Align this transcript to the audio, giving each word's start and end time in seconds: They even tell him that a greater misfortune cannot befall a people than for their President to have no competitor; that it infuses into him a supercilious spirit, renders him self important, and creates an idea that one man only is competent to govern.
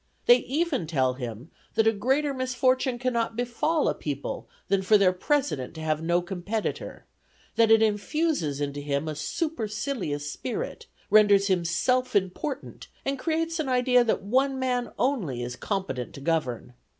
They 0.25 0.37
even 0.37 0.87
tell 0.87 1.13
him 1.13 1.51
that 1.75 1.85
a 1.85 1.91
greater 1.91 2.33
misfortune 2.33 2.97
cannot 2.97 3.35
befall 3.35 3.87
a 3.87 3.93
people 3.93 4.49
than 4.67 4.81
for 4.81 4.97
their 4.97 5.13
President 5.13 5.75
to 5.75 5.81
have 5.81 6.01
no 6.01 6.23
competitor; 6.23 7.05
that 7.55 7.69
it 7.69 7.83
infuses 7.83 8.59
into 8.59 8.79
him 8.81 9.07
a 9.07 9.13
supercilious 9.13 10.27
spirit, 10.31 10.87
renders 11.11 11.49
him 11.49 11.63
self 11.63 12.15
important, 12.15 12.87
and 13.05 13.19
creates 13.19 13.59
an 13.59 13.69
idea 13.69 14.03
that 14.03 14.23
one 14.23 14.57
man 14.57 14.91
only 14.97 15.43
is 15.43 15.55
competent 15.55 16.15
to 16.15 16.19
govern. 16.21 16.73